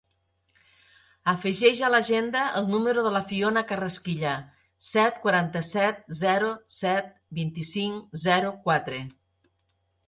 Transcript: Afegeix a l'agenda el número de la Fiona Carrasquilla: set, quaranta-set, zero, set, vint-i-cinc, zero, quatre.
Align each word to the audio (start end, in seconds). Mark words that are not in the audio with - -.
Afegeix 1.33 1.81
a 1.81 1.89
l'agenda 1.95 2.45
el 2.61 2.71
número 2.71 3.03
de 3.09 3.11
la 3.17 3.21
Fiona 3.33 3.63
Carrasquilla: 3.73 4.33
set, 4.89 5.21
quaranta-set, 5.27 6.03
zero, 6.25 6.51
set, 6.81 7.17
vint-i-cinc, 7.43 8.21
zero, 8.29 8.55
quatre. 8.69 9.07